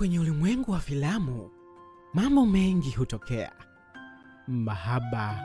[0.00, 1.50] Kwenye ulimwengu wa filamu,
[2.14, 3.52] mambo mengi hutokea:
[4.48, 5.40] mahaba,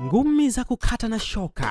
[0.00, 1.70] ngumi za kukata na shoka,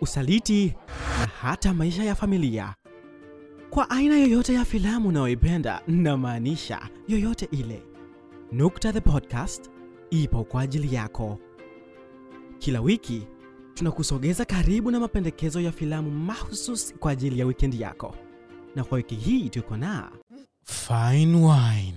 [0.00, 0.74] usaliti
[1.20, 2.74] na hata maisha ya familia.
[3.70, 7.82] Kwa aina yoyote ya filamu unayoipenda, namaanisha yoyote ile,
[8.52, 9.70] Nukta the Podcast
[10.10, 11.38] ipo kwa ajili yako.
[12.58, 13.26] Kila wiki
[13.78, 18.14] tunakusogeza karibu na mapendekezo ya filamu mahususi kwa ajili ya wikendi yako,
[18.76, 20.10] na kwa wiki hii tuko na
[20.64, 21.94] Fine Wine.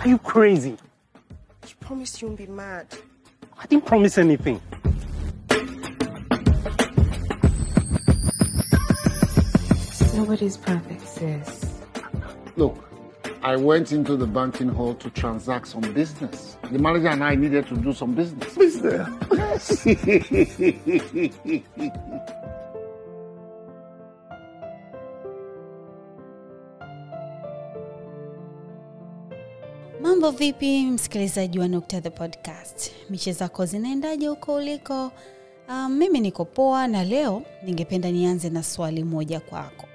[0.00, 0.68] Are you crazy?
[0.68, 2.86] You promised you be mad.
[3.58, 4.58] I didn't promise anything.
[10.16, 11.80] Nobody's perfect, sis.
[12.56, 12.85] Look,
[13.46, 16.56] I went into the banking hall to transact some business.
[16.72, 18.52] The manager and I needed to do some business.
[18.56, 19.86] Business?
[30.02, 35.12] Mambo vipi, msikilizaji wa Nukta the Podcast, miche zako zinaendaje huko uliko?
[35.68, 39.86] Um, mimi niko poa, na leo ningependa nianze na swali moja kwako.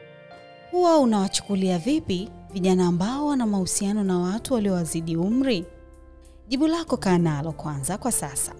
[0.71, 5.65] Huwa unawachukulia vipi vijana ambao wana mahusiano na watu waliowazidi umri?
[6.47, 8.53] Jibu lako kaa nalo kwanza kwa sasa.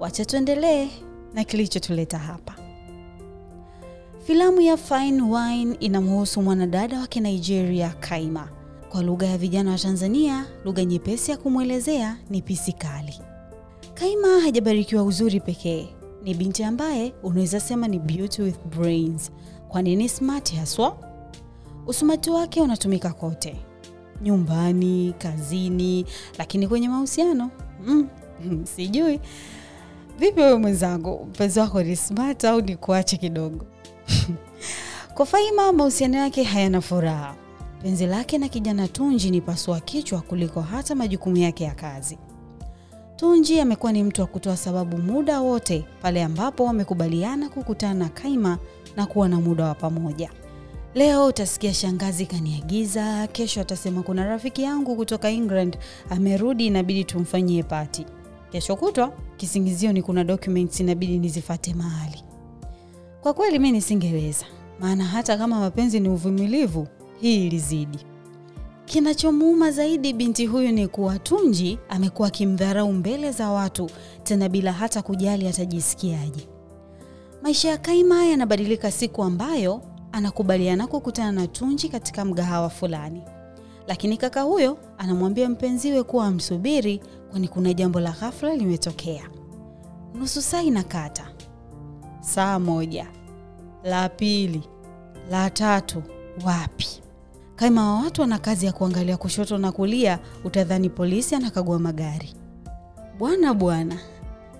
[0.00, 0.88] Wacha tuendelee
[1.34, 2.54] na kilichotuleta hapa.
[4.26, 8.48] Filamu ya Fine Wine inamhusu mwanadada wa Kinigeria Kaima.
[8.88, 13.20] Kwa lugha ya vijana wa Tanzania, lugha nyepesi ya kumwelezea ni pisi kali.
[13.94, 15.88] Kaima hajabarikiwa uzuri pekee,
[16.22, 19.30] ni binti ambaye unaweza sema ni beauty with brains,
[19.68, 21.09] kwani ni smart haswa.
[21.86, 23.56] Usumati wake unatumika kote,
[24.22, 26.06] nyumbani, kazini,
[26.38, 27.50] lakini kwenye mahusiano
[27.86, 28.08] mm,
[28.76, 29.20] sijui
[30.18, 33.64] vipi wewe mwenzangu, mpenzi wako ni smart au ni kuache kidogo?
[35.14, 37.34] Kwa Faima, mahusiano yake hayana furaha.
[37.82, 42.18] Penzi lake na kijana Tunji ni pasua kichwa kuliko hata majukumu yake ya kazi.
[43.16, 48.58] Tunji amekuwa ni mtu wa kutoa sababu muda wote pale ambapo wamekubaliana kukutana na Kaima
[48.96, 50.30] na kuwa na muda wa pamoja.
[50.94, 55.78] Leo utasikia shangazi kaniagiza, kesho atasema kuna rafiki yangu kutoka England
[56.10, 58.06] amerudi, inabidi tumfanyie pati.
[58.52, 62.24] Kesho kutwa kisingizio ni kuna documents inabidi nizifate mahali.
[63.22, 64.44] Kwa kweli mi nisingeweza,
[64.80, 66.86] maana hata kama mapenzi ni uvumilivu,
[67.20, 67.98] hii ilizidi.
[68.84, 73.90] Kinachomuuma zaidi binti huyu ni kuwa Tunji amekuwa akimdharau mbele za watu,
[74.22, 76.48] tena bila hata kujali atajisikiaje.
[77.42, 79.82] Maisha ya Kaima yanabadilika siku ambayo
[80.12, 83.22] anakubaliana kukutana na Tunji katika mgahawa fulani,
[83.86, 87.00] lakini kaka huyo anamwambia mpenziwe kuwa amsubiri,
[87.30, 89.30] kwani kuna jambo la ghafla limetokea.
[90.14, 91.26] Nusu saa inakata,
[92.20, 93.06] saa moja,
[93.84, 94.62] la pili,
[95.30, 96.02] la tatu,
[96.46, 96.86] wapi?
[97.56, 102.34] Kaima wa watu ana kazi ya kuangalia kushoto na kulia, utadhani polisi anakagua magari.
[103.18, 103.98] Bwana bwana,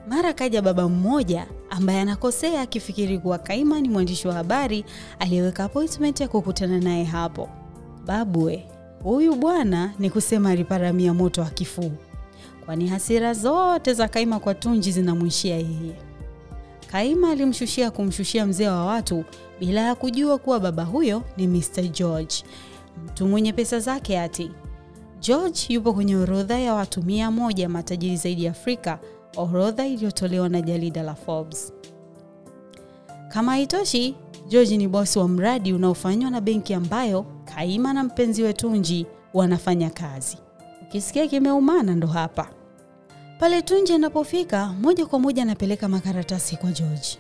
[0.08, 1.46] mara kaja baba mmoja
[1.80, 4.84] ambaye anakosea akifikiri kuwa Kaima ni mwandishi wa habari
[5.18, 7.48] aliyeweka appointment ya kukutana naye hapo.
[8.06, 8.66] Babwe,
[9.02, 11.92] huyu bwana ni kusema aliparamia moto wa kifuu,
[12.64, 15.94] kwani hasira zote za Kaima kwa Tunji zinamwishia yeye.
[16.92, 19.24] Kaima alimshushia kumshushia mzee wa watu
[19.60, 21.82] bila ya kujua kuwa baba huyo ni Mr.
[21.82, 22.34] George,
[23.06, 24.50] mtu mwenye pesa zake ati.
[25.20, 28.98] George yupo kwenye orodha ya watu mia moja matajiri zaidi Afrika,
[29.36, 31.72] orodha iliyotolewa na jarida la Forbes.
[33.28, 34.14] Kama haitoshi,
[34.48, 40.38] George ni bosi wa mradi unaofanywa na benki ambayo Kaima na mpenzi wetunji wanafanya kazi.
[40.82, 42.48] Ukisikia kimeumana ndo hapa.
[43.38, 47.18] Pale Tunji anapofika, moja kwa moja anapeleka makaratasi kwa George.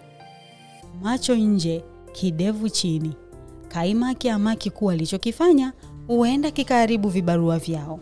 [1.02, 3.16] Macho nje, kidevu chini.
[3.68, 5.72] Kaima akiamaki kuwa alichokifanya
[6.06, 8.00] huenda kikaharibu vibarua vyao.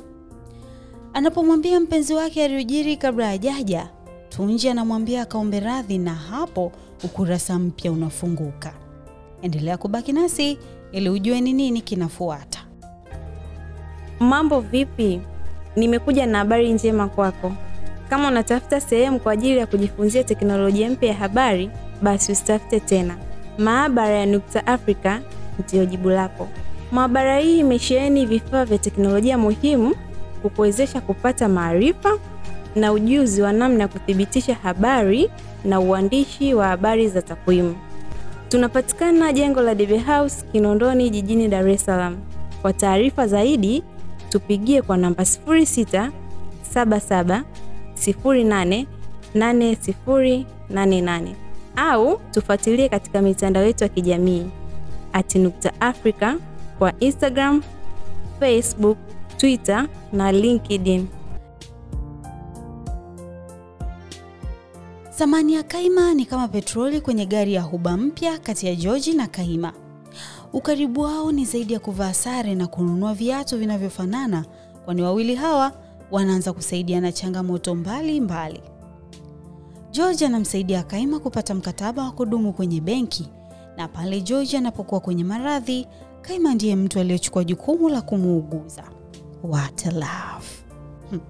[1.13, 3.91] Anapomwambia mpenzi wake aliyojiri kabla hajaja,
[4.39, 6.73] Tunji anamwambia akaombe radhi, na hapo
[7.05, 8.73] ukurasa mpya unafunguka.
[9.43, 10.59] Endelea kubaki nasi
[10.93, 12.59] ili ujue ni nini kinafuata.
[14.21, 15.21] Mambo vipi?
[15.77, 17.53] Nimekuja na habari njema kwako.
[18.11, 21.71] Kama unatafuta sehemu kwa ajili ya kujifunzia teknolojia mpya ya habari,
[22.03, 23.17] basi usitafute tena.
[23.59, 25.21] Maabara ya Nukta Africa
[25.59, 26.49] ndiyo jibu lako.
[26.93, 29.95] Maabara hii imesheheni vifaa vya teknolojia muhimu
[30.43, 32.19] kukuwezesha kupata maarifa
[32.77, 35.31] na ujuzi wa namna ya kuthibitisha habari
[35.65, 37.77] na uandishi wa habari za takwimu.
[38.49, 42.17] Tunapatikana jengo la DB House Kinondoni jijini Dar es Salaam.
[42.63, 43.83] Kwa taarifa zaidi
[44.29, 46.11] tupigie kwa namba 06
[46.75, 47.43] 77
[48.07, 48.87] 08
[49.35, 51.29] 8088
[51.77, 54.47] au tufuatilie katika mitandao yetu ya kijamii
[55.35, 56.35] nukta Africa
[56.79, 57.63] kwa Instagram,
[58.41, 58.99] Facebook,
[59.37, 61.07] Twitter na LinkedIn.
[65.19, 69.27] Thamani ya Kaima ni kama petroli kwenye gari ya huba mpya kati ya George na
[69.27, 69.73] Kaima.
[70.53, 74.45] Ukaribu wao ni zaidi ya kuvaa sare na kununua viatu vinavyofanana,
[74.85, 75.73] kwani wawili hawa
[76.11, 78.21] wanaanza kusaidiana changamoto mbalimbali.
[78.21, 78.63] mbali.
[79.91, 83.29] George anamsaidia Kaima kupata mkataba wa kudumu kwenye benki,
[83.77, 85.87] na pale George anapokuwa kwenye maradhi,
[86.23, 88.85] Kaima ndiye mtu aliyechukua jukumu la kumuuguza.
[89.43, 90.47] What a love!
[91.11, 91.21] Hmm.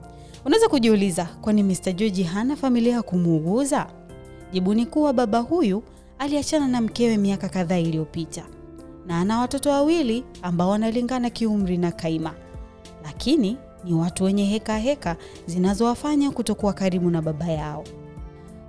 [0.45, 1.93] Unaweza kujiuliza kwani Mr.
[1.93, 3.87] George hana familia ya kumuuguza?
[4.53, 5.83] Jibu ni kuwa baba huyu
[6.19, 8.45] aliachana na mkewe miaka kadhaa iliyopita
[9.07, 12.35] na ana watoto wawili ambao wanalingana kiumri na Kaima,
[13.05, 17.85] lakini ni watu wenye heka heka zinazowafanya kutokuwa karibu na baba yao.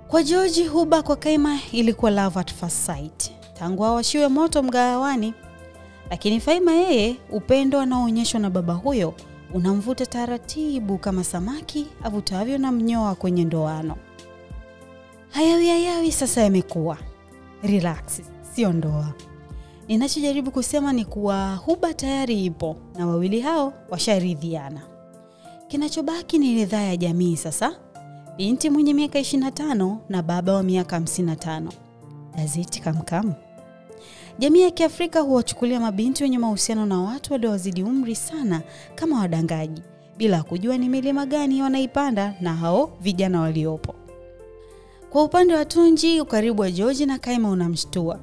[0.08, 5.34] Kwa George, huba kwa Kaima ilikuwa love at first sight tangu awashiwe moto mgahawani,
[6.10, 9.14] lakini Faima yeye, upendo anaoonyeshwa na baba huyo
[9.54, 13.96] unamvuta taratibu kama samaki avutavyo na mnyoa kwenye ndoano.
[15.30, 16.98] Hayawi sasa yamekuwa.
[17.62, 18.22] Relax,
[18.54, 19.12] sio ndoa.
[19.88, 24.80] Ninachojaribu kusema ni kuwa huba tayari ipo na wawili hao washaridhiana.
[25.68, 27.72] Kinachobaki ni ridhaa ya jamii sasa.
[28.36, 31.68] Binti mwenye miaka 25 na baba wa miaka 55.
[32.36, 33.32] Gazeti kamkam.
[34.40, 38.62] Jamii ya Kiafrika huwachukulia mabinti wenye mahusiano na watu waliowazidi umri sana
[38.94, 39.82] kama wadangaji,
[40.16, 43.94] bila kujua ni milima gani wanaipanda na hao vijana waliopo.
[45.10, 48.20] Kwa upande wa Tunji, ukaribu wa George na Kaima unamshtua.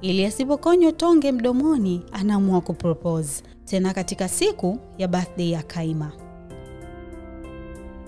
[0.00, 6.12] Ili asipokonywa tonge mdomoni, anaamua kupropose tena katika siku ya birthday ya Kaima.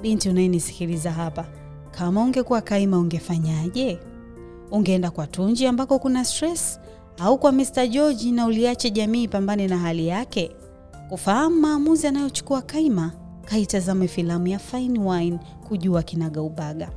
[0.03, 1.47] Binti unayenisikiliza hapa,
[1.91, 3.99] kama ungekuwa Kaima ungefanyaje?
[4.71, 6.81] Ungeenda kwa Tunji ambako kuna stress
[7.21, 7.87] au kwa Mr.
[7.89, 10.51] George na uliache jamii ipambane na hali yake?
[11.09, 13.13] Kufahamu maamuzi anayochukua Kaima,
[13.45, 15.39] kaitazame filamu ya Fine Wine
[15.69, 16.91] kujua kinagaubaga.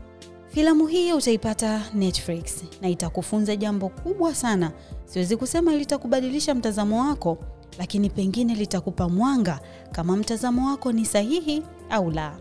[0.47, 4.71] Filamu hii utaipata Netflix na itakufunza jambo kubwa sana.
[5.05, 7.37] Siwezi kusema litakubadilisha mtazamo wako,
[7.77, 9.59] lakini pengine litakupa mwanga
[9.91, 12.35] kama mtazamo wako ni sahihi au la.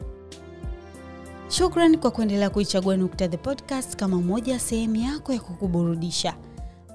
[1.48, 6.34] Shukran kwa kuendelea kuichagua Nukta the Podcast kama moja ya sehemu yako ya kukuburudisha.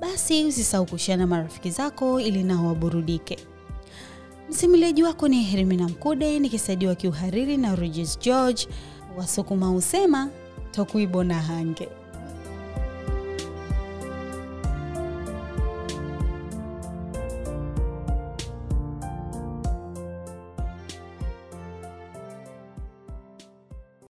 [0.02, 3.38] Basi usisahau kushare na marafiki zako ili nao waburudike.
[4.50, 8.68] Msimuliaji wako ni Hermina Mkude nikisaidiwa kiuhariri na Regis George.
[9.18, 10.30] Wasukuma husema
[10.72, 11.90] tokuibona hange.